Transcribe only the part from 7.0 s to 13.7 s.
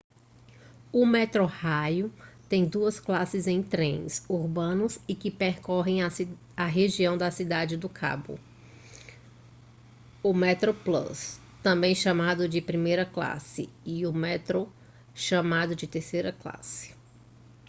da cidade do cabo: o metroplus também chamado de primeira classe